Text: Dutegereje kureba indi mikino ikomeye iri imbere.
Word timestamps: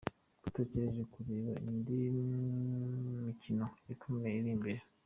Dutegereje 0.43 1.03
kureba 1.13 1.51
indi 1.69 1.97
mikino 3.25 3.65
ikomeye 3.93 4.35
iri 4.39 4.51
imbere. 4.57 4.81